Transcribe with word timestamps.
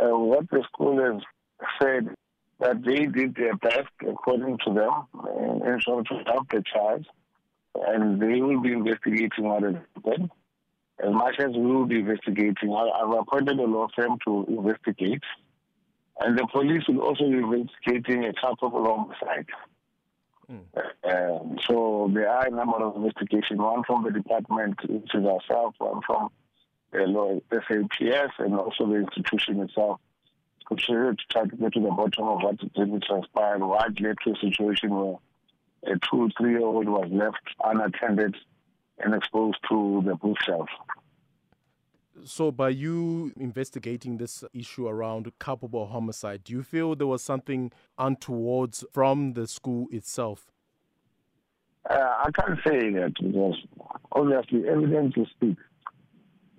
uh, 0.00 0.16
what 0.16 0.48
the 0.50 0.62
school 0.72 0.98
has 1.02 1.22
said 1.80 2.08
that 2.60 2.82
they 2.84 3.06
did 3.06 3.34
their 3.34 3.56
best 3.56 3.88
according 4.06 4.58
to 4.66 4.72
them 4.72 4.92
in, 5.38 5.66
in 5.66 5.80
order 5.86 6.08
to 6.08 6.22
help 6.26 6.48
the 6.50 6.62
child, 6.72 7.06
and 7.88 8.20
they 8.20 8.40
will 8.40 8.60
be 8.60 8.72
investigating 8.72 9.44
what 9.44 9.62
happened. 9.62 10.30
As 10.98 11.12
much 11.12 11.38
as 11.38 11.52
we 11.52 11.66
will 11.66 11.84
be 11.84 11.98
investigating, 11.98 12.74
I've 12.74 13.10
appointed 13.10 13.58
a 13.58 13.64
law 13.64 13.88
firm 13.94 14.18
to 14.26 14.46
investigate, 14.48 15.22
and 16.20 16.38
the 16.38 16.46
police 16.50 16.84
will 16.88 17.02
also 17.02 17.24
be 17.28 17.36
investigating 17.36 18.24
a 18.24 18.32
culpable 18.32 18.84
homicide. 18.84 19.46
Mm. 20.50 20.62
Um, 21.04 21.58
so 21.66 22.10
there 22.14 22.30
are 22.30 22.46
a 22.46 22.50
number 22.50 22.78
of 22.78 22.96
investigations, 22.96 23.58
one 23.58 23.82
from 23.84 24.04
the 24.04 24.10
department, 24.10 24.78
which 24.88 25.14
is 25.14 25.24
ourselves, 25.24 25.74
one 25.78 26.00
from 26.06 26.30
the 26.96 27.06
law, 27.06 27.38
SAPS, 27.50 28.34
and 28.38 28.54
also 28.54 28.86
the 28.86 28.96
institution 28.96 29.60
itself, 29.60 30.00
to 30.68 31.16
try 31.30 31.44
to 31.44 31.56
get 31.56 31.72
to 31.74 31.80
the 31.80 31.90
bottom 31.90 32.24
of 32.26 32.42
what 32.42 32.56
really 32.76 33.00
transpired, 33.00 33.60
what 33.60 34.00
led 34.00 34.16
to 34.24 34.32
a 34.32 34.36
situation 34.36 34.90
where 34.90 35.16
a 35.84 35.98
two, 36.10 36.28
three-year-old 36.38 36.88
was 36.88 37.08
left 37.12 37.42
unattended 37.64 38.34
and 38.98 39.14
exposed 39.14 39.58
to 39.68 40.02
the 40.04 40.14
bookshelf. 40.14 40.68
So, 42.24 42.50
by 42.50 42.70
you 42.70 43.32
investigating 43.36 44.16
this 44.16 44.42
issue 44.54 44.88
around 44.88 45.30
culpable 45.38 45.86
homicide, 45.86 46.44
do 46.44 46.54
you 46.54 46.62
feel 46.62 46.96
there 46.96 47.06
was 47.06 47.22
something 47.22 47.70
untoward 47.98 48.74
from 48.92 49.34
the 49.34 49.46
school 49.46 49.86
itself? 49.90 50.50
Uh, 51.88 51.94
I 51.94 52.30
can't 52.32 52.58
say 52.66 52.90
that 52.90 53.12
because 53.22 53.56
obviously 54.12 54.66
evidence 54.66 55.16
will 55.16 55.26
speak. 55.26 55.56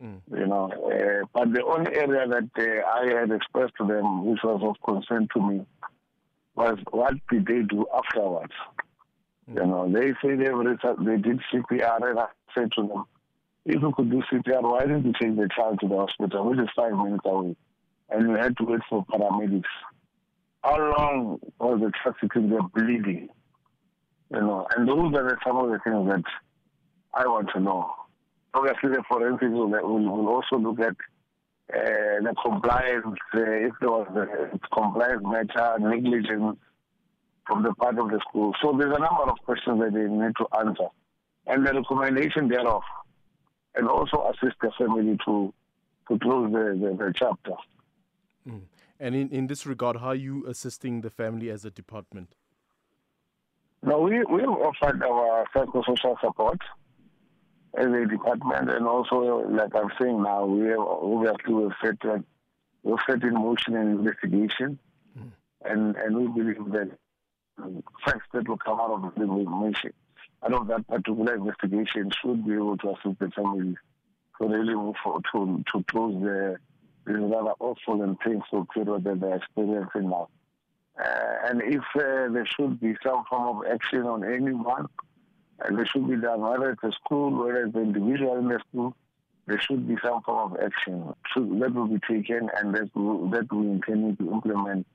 Mm. 0.04 0.22
You 0.32 0.46
know, 0.46 0.70
uh, 0.72 1.26
but 1.34 1.54
the 1.54 1.64
only 1.66 1.96
area 1.96 2.28
that 2.28 2.50
uh, 2.58 2.88
I 2.88 3.20
had 3.20 3.32
expressed 3.32 3.74
to 3.80 3.88
them, 3.88 4.26
which 4.26 4.40
was 4.44 4.62
of 4.64 4.76
concern 4.86 5.28
to 5.34 5.42
me, 5.42 5.66
was 6.56 6.78
what 6.92 7.16
did 7.30 7.48
they 7.48 7.62
do 7.64 7.86
afterwards? 7.96 8.54
Mm. 9.50 9.56
You 9.56 9.66
know, 9.66 9.92
they 9.92 10.12
say 10.22 10.36
they 10.36 10.50
they 11.04 11.18
did 11.22 11.40
CPR, 11.52 12.10
and 12.10 12.20
I 12.20 12.28
said 12.54 12.72
to 12.76 12.88
them, 12.88 13.06
if 13.66 13.82
you 13.82 13.92
could 13.96 14.12
do 14.12 14.22
CPR, 14.32 14.62
why 14.62 14.82
didn't 14.82 15.06
you 15.06 15.14
take 15.20 15.36
the 15.36 15.50
child 15.56 15.80
to 15.82 15.88
the 15.88 15.98
hospital, 15.98 16.50
which 16.50 16.60
is 16.60 16.70
five 16.76 16.94
minutes 16.94 17.26
away, 17.26 17.56
and 18.10 18.30
you 18.30 18.36
had 18.36 18.56
to 18.58 18.66
wait 18.66 18.82
for 18.90 19.04
paramedics? 19.06 19.64
How 20.64 20.78
long 20.78 21.40
was 21.60 21.80
the 21.80 21.92
child 22.04 22.16
sitting 22.22 22.50
there 22.50 22.62
bleeding? 22.62 23.30
You 24.32 24.42
know, 24.42 24.68
and 24.76 24.88
those 24.88 25.14
are 25.16 25.40
some 25.46 25.58
of 25.58 25.70
the 25.72 25.80
things 25.84 26.08
that 26.08 26.24
I 27.14 27.26
want 27.26 27.50
to 27.56 27.60
know. 27.60 27.92
Obviously, 28.58 28.90
the 28.90 29.04
forensics 29.08 29.52
will, 29.52 29.70
will, 29.70 30.18
will 30.18 30.30
also 30.30 30.56
look 30.58 30.80
at 30.80 30.96
uh, 31.74 32.18
the 32.26 32.34
compliance, 32.44 33.20
uh, 33.36 33.68
if 33.68 33.74
there 33.80 33.90
was 33.90 34.08
a 34.16 34.76
compliance 34.76 35.22
matter, 35.24 35.78
negligence 35.80 36.58
from 37.46 37.64
the 37.64 37.74
part 37.74 38.00
of 38.00 38.10
the 38.10 38.20
school. 38.28 38.54
So 38.62 38.76
there's 38.78 38.96
a 38.96 39.00
number 39.00 39.26
of 39.32 39.38
questions 39.46 39.80
that 39.82 39.94
they 39.94 40.08
need 40.24 40.34
to 40.38 40.46
answer. 40.60 40.88
And 41.46 41.66
the 41.66 41.74
recommendation 41.74 42.48
thereof, 42.48 42.82
and 43.76 43.88
also 43.88 44.32
assist 44.32 44.56
the 44.62 44.72
family 44.78 45.18
to, 45.26 45.54
to 46.08 46.20
close 46.20 46.52
the, 46.52 46.66
the, 46.82 46.90
the 46.98 47.14
chapter. 47.16 47.54
Mm. 48.50 48.62
And 49.00 49.16
in, 49.16 49.30
in 49.30 49.48
this 49.48 49.66
regard, 49.68 49.98
how 49.98 50.08
are 50.08 50.16
you 50.16 50.46
assisting 50.48 51.02
the 51.02 51.12
family 51.12 51.52
as 51.52 51.64
a 51.64 51.70
department? 51.70 52.30
No, 53.84 54.00
we, 54.00 54.24
we 54.26 54.42
offered 54.42 55.04
our 55.04 55.46
psychosocial 55.54 56.20
support 56.20 56.60
as 57.76 57.86
a 57.86 58.06
department, 58.06 58.70
and 58.70 58.88
also, 58.88 59.48
like 59.50 59.76
I'm 59.76 59.92
saying 60.00 60.22
now, 60.24 60.46
we 60.46 60.68
have 60.68 60.80
obviously 60.80 61.54
we've 61.54 61.72
set, 61.84 61.98
uh, 62.10 62.20
we've 62.84 62.98
set 63.08 63.24
in 63.24 63.34
motion 63.34 63.76
an 63.76 63.88
investigation, 63.92 64.80
mm. 65.18 65.32
and, 65.64 65.96
and 65.96 66.18
we 66.18 66.28
believe 66.28 66.72
that 66.72 66.92
facts 68.06 68.28
that 68.34 68.48
will 68.48 68.58
come 68.58 68.80
out 68.80 68.92
of 68.92 69.16
the 69.16 69.24
information, 69.24 69.94
out 70.44 70.54
of 70.54 70.68
that 70.68 70.88
particular 70.88 71.36
investigation, 71.36 72.10
should 72.22 72.46
be 72.46 72.54
able 72.54 72.78
to 72.78 72.90
assist 72.92 73.20
the 73.20 73.30
family 73.32 73.76
to 74.40 74.48
really 74.48 74.76
move 74.76 74.96
forward 75.04 75.26
to, 75.34 75.64
to 75.72 75.84
close 75.86 76.14
the, 76.22 76.58
the 77.06 77.14
rather 77.14 77.54
awful 77.60 78.02
and 78.02 78.20
painful 78.20 78.66
period 78.74 79.04
that 79.04 79.20
they're 79.20 79.36
experiencing 79.36 80.10
now. 80.10 80.30
Uh, 81.00 81.50
and 81.50 81.62
if 81.62 81.84
uh, 81.96 82.32
there 82.32 82.48
should 82.56 82.80
be 82.80 82.96
some 83.04 83.24
form 83.30 83.58
of 83.58 83.72
action 83.72 84.02
on 84.02 84.24
anyone, 84.24 84.88
and 85.60 85.78
there 85.78 85.86
should 85.86 86.08
be 86.08 86.18
done 86.18 86.42
whether 86.42 86.72
it's 86.72 86.84
a 86.84 86.92
school, 86.92 87.32
whether 87.32 87.66
it's 87.66 87.76
an 87.76 87.82
individual 87.82 88.38
in 88.38 88.48
the 88.48 88.60
school, 88.70 88.96
there 89.48 89.60
should 89.60 89.88
be 89.88 89.96
some 90.04 90.22
form 90.24 90.54
of 90.54 90.60
action 90.60 91.14
should, 91.34 91.60
that 91.62 91.74
will 91.74 91.88
be 91.88 92.00
taken 92.08 92.50
and 92.58 92.76
that, 92.76 92.90
will, 92.94 93.30
that 93.30 93.52
we 93.52 93.66
intend 93.68 94.18
to 94.20 94.32
implement 94.32 94.86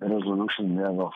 the 0.00 0.06
resolution 0.06 0.76
thereof. 0.76 1.12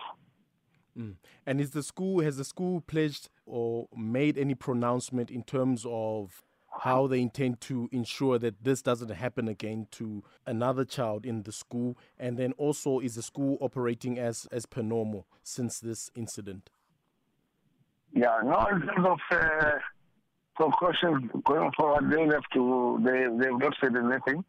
Mm. 0.98 1.14
And 1.46 1.60
is 1.60 1.70
the 1.70 1.82
school 1.82 2.20
has 2.20 2.36
the 2.36 2.44
school 2.44 2.80
pledged 2.80 3.28
or 3.46 3.88
made 3.96 4.36
any 4.36 4.54
pronouncement 4.54 5.30
in 5.30 5.44
terms 5.44 5.86
of 5.88 6.42
how 6.80 7.06
they 7.06 7.20
intend 7.20 7.60
to 7.60 7.88
ensure 7.92 8.38
that 8.38 8.62
this 8.62 8.80
doesn't 8.82 9.10
happen 9.10 9.48
again 9.48 9.86
to 9.92 10.22
another 10.46 10.84
child 10.84 11.24
in 11.24 11.42
the 11.42 11.52
school? 11.52 11.96
And 12.18 12.36
then 12.36 12.52
also, 12.52 13.00
is 13.00 13.14
the 13.14 13.22
school 13.22 13.58
operating 13.60 14.18
as, 14.18 14.46
as 14.50 14.66
per 14.66 14.82
normal 14.82 15.26
since 15.42 15.78
this 15.78 16.10
incident? 16.14 16.70
Yeah, 18.12 18.41
no, 18.44 18.66
in 18.72 18.81
terms 18.82 19.06
of 19.06 19.19
uh, 19.31 19.71
precautions 20.56 21.31
going 21.44 21.71
forward, 21.76 22.10
they 22.10 22.22
have 22.22 22.43
to, 22.54 23.00
they, 23.04 23.25
they've 23.38 23.59
not 23.59 23.75
said 23.81 23.97
anything. 23.97 24.44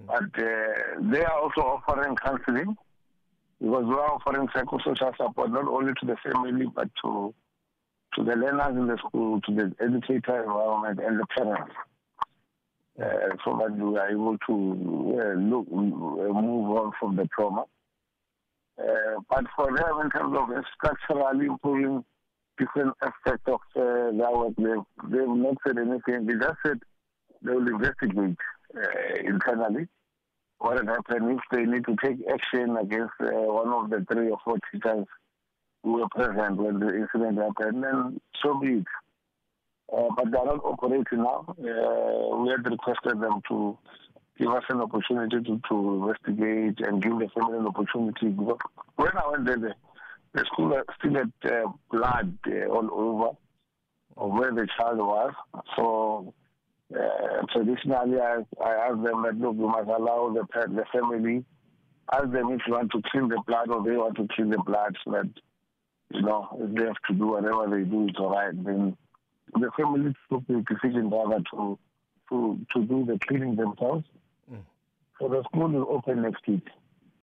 Mm. 0.00 0.06
But 0.06 0.42
uh, 0.42 1.10
they 1.10 1.24
are 1.24 1.40
also 1.40 1.60
offering 1.60 2.16
counseling 2.16 2.76
because 3.60 3.84
we 3.84 3.94
are 3.94 4.12
offering 4.12 4.48
psychosocial 4.48 5.16
support 5.16 5.50
not 5.50 5.68
only 5.68 5.92
to 6.00 6.06
the 6.06 6.16
family 6.16 6.66
but 6.74 6.88
to 7.02 7.32
to 8.14 8.24
the 8.24 8.36
learners 8.36 8.76
in 8.76 8.86
the 8.88 8.98
school, 8.98 9.40
to 9.40 9.54
the 9.54 9.72
educator 9.80 10.42
environment, 10.42 11.00
and 11.02 11.18
the 11.18 11.26
parents, 11.34 11.72
uh, 13.02 13.36
so 13.42 13.58
that 13.58 13.74
we 13.74 13.96
are 13.96 14.10
able 14.10 14.36
to 14.46 15.18
uh, 15.18 15.32
look, 15.40 15.66
uh, 15.72 16.40
move 16.40 16.76
on 16.76 16.92
from 17.00 17.16
the 17.16 17.26
trauma. 17.34 17.64
Uh, 18.78 18.84
but 19.30 19.44
for 19.56 19.66
them, 19.74 20.00
in 20.04 20.10
terms 20.10 20.36
of 20.36 20.64
structurally 20.76 21.46
improving 21.46 22.04
different 22.58 22.94
aspects 23.02 23.44
of 23.46 23.60
uh, 23.76 24.10
their 24.16 24.30
work, 24.30 24.54
they've, 24.56 25.10
they've 25.10 25.28
not 25.28 25.56
said 25.66 25.78
anything. 25.78 26.26
They 26.26 26.34
just 26.34 26.58
said 26.64 26.78
they 27.42 27.52
will 27.52 27.68
investigate 27.68 28.36
uh, 28.76 29.20
internally 29.24 29.88
what 30.58 30.76
had 30.78 30.88
happened. 30.88 31.38
If 31.38 31.40
they 31.50 31.64
need 31.64 31.84
to 31.86 31.96
take 32.04 32.18
action 32.32 32.76
against 32.76 33.14
one 33.18 33.68
of 33.68 33.90
the 33.90 34.06
three 34.12 34.30
or 34.30 34.38
four 34.44 34.58
teachers 34.72 35.06
who 35.82 35.92
were 35.94 36.08
present 36.08 36.56
when 36.56 36.78
the 36.78 36.94
incident 36.94 37.38
happened, 37.38 37.84
and 37.84 38.20
so 38.42 38.58
be 38.60 38.78
it. 38.78 38.86
Uh, 39.92 40.08
but 40.16 40.30
they 40.30 40.38
are 40.38 40.46
not 40.46 40.64
operating 40.64 41.18
now. 41.18 41.44
Uh, 41.50 42.36
we 42.36 42.50
had 42.50 42.64
requested 42.64 43.20
them 43.20 43.42
to 43.48 43.76
give 44.38 44.48
us 44.48 44.64
an 44.70 44.80
opportunity 44.80 45.36
to, 45.42 45.60
to 45.68 45.74
investigate 45.74 46.80
and 46.86 47.02
give 47.02 47.18
the 47.18 47.28
family 47.34 47.58
an 47.58 47.66
opportunity. 47.66 48.28
When 48.28 49.10
I 49.16 49.28
went 49.30 49.44
there, 49.44 49.74
the, 50.34 50.44
school 50.52 50.80
still 50.98 51.14
had 51.14 51.32
uh, 51.44 51.68
blood 51.90 52.38
uh, 52.46 52.66
all 52.66 52.88
over 52.92 53.30
of 54.16 54.30
where 54.30 54.52
the 54.52 54.66
child 54.78 54.98
was. 54.98 55.32
So 55.76 56.34
uh, 56.94 57.46
traditionally, 57.52 58.20
I, 58.20 58.38
I 58.62 58.74
asked 58.88 59.02
them 59.02 59.22
that 59.22 59.36
look, 59.38 59.56
we 59.56 59.66
must 59.66 59.88
allow 59.88 60.32
the 60.34 60.46
the 60.68 60.84
family, 60.92 61.44
ask 62.12 62.30
them 62.30 62.50
if 62.50 62.60
you 62.66 62.74
want 62.74 62.92
to 62.92 63.02
clean 63.10 63.28
the 63.28 63.42
blood 63.46 63.70
or 63.70 63.82
they 63.82 63.96
want 63.96 64.16
to 64.16 64.28
clean 64.34 64.50
the 64.50 64.58
blood 64.58 64.96
so 65.04 65.12
that 65.12 65.28
you 66.12 66.22
know, 66.22 66.48
if 66.60 66.74
they 66.74 66.84
have 66.84 66.96
to 67.08 67.14
do 67.14 67.28
whatever 67.28 67.66
they 67.70 67.84
do, 67.88 68.06
it's 68.08 68.18
all 68.18 68.30
right. 68.30 68.52
Then 68.64 68.96
the 69.54 69.70
family 69.76 70.14
took 70.30 70.46
the 70.46 70.64
decision 70.68 71.10
rather 71.10 71.42
to 71.52 71.78
to 72.28 72.58
to 72.74 72.84
do 72.84 73.06
the 73.06 73.18
cleaning 73.26 73.56
themselves. 73.56 74.04
Mm. 74.50 74.60
So 75.18 75.28
the 75.28 75.42
school 75.44 75.68
will 75.68 75.86
open 75.88 76.22
next 76.22 76.46
week. 76.46 76.66